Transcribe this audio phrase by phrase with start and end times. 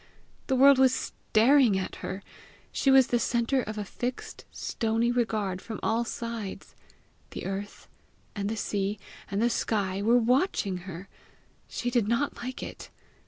[0.47, 0.95] The world was
[1.31, 2.23] staring at her!
[2.71, 6.73] She was the centre of a fixed, stony regard from all sides!
[7.29, 7.87] The earth,
[8.35, 8.97] and the sea,
[9.29, 11.07] and the sky, were watching her!
[11.67, 12.89] She did not like it!